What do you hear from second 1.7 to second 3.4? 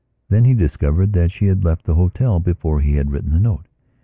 the hotel before he had written the